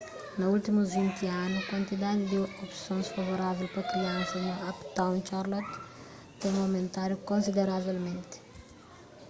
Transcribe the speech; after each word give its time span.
na 0.37 0.45
últimus 0.55 0.87
20 0.93 1.27
anu 1.43 1.57
kuantidadi 1.69 2.21
di 2.31 2.37
opsons 2.63 3.13
favorável 3.15 3.67
pa 3.75 3.81
kriansas 3.91 4.43
na 4.47 4.55
uptown 4.71 5.17
charlotte 5.27 5.75
ten 6.39 6.53
aumentadu 6.63 7.15
konsideravelmenti 7.29 8.37